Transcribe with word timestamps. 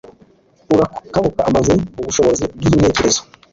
rurakabuka 0.69 1.41
maze 1.55 1.73
ubushobozi 2.01 2.43
bw’intekerezo 2.57 3.21